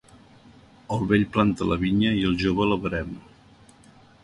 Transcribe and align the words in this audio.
El 0.95 1.03
vell 1.11 1.25
planta 1.35 1.67
la 1.73 1.77
vinya 1.85 2.15
i 2.23 2.25
el 2.31 2.35
jove 2.47 2.69
la 2.73 2.81
verema. 2.87 3.23